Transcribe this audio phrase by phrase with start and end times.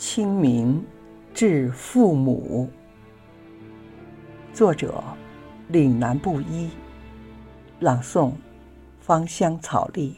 [0.00, 0.82] 清明
[1.34, 2.70] 致父母。
[4.50, 5.04] 作者：
[5.68, 6.70] 岭南布衣。
[7.80, 8.32] 朗诵：
[8.98, 10.16] 芳香草丽。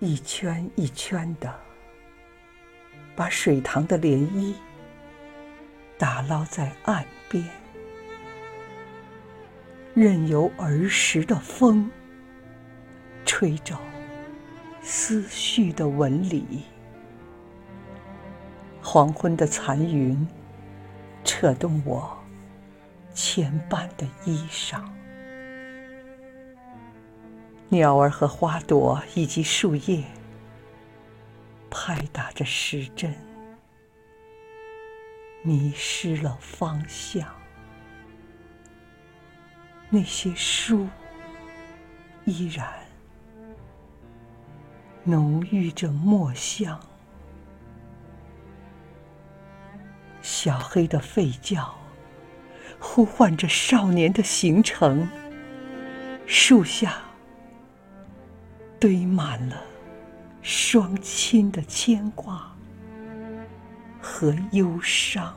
[0.00, 1.52] 一圈一圈的，
[3.16, 4.54] 把水塘的涟漪
[5.98, 7.44] 打捞在岸边，
[9.94, 11.90] 任由儿时的风
[13.24, 13.76] 吹皱
[14.82, 16.62] 思绪的纹理。
[18.80, 20.26] 黄昏的残云
[21.24, 22.16] 扯动我
[23.12, 24.80] 牵绊的衣裳。
[27.70, 30.02] 鸟儿和花朵以及树叶，
[31.68, 33.14] 拍打着时针，
[35.42, 37.28] 迷失了方向。
[39.90, 40.88] 那些书
[42.24, 42.66] 依然
[45.04, 46.80] 浓郁着墨香。
[50.22, 51.74] 小黑的吠叫，
[52.78, 55.06] 呼唤着少年的行程。
[56.26, 57.02] 树下。
[58.80, 59.60] 堆满了
[60.40, 62.54] 双亲的牵挂
[64.00, 65.34] 和忧伤，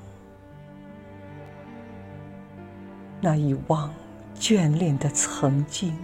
[3.19, 3.91] 那一望
[4.39, 5.97] 眷恋的曾经，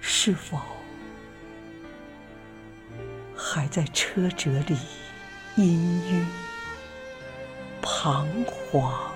[0.00, 0.58] 是否
[3.36, 4.76] 还在车辙里
[5.56, 5.76] 氤
[6.08, 6.24] 氲
[7.82, 9.11] 彷徨？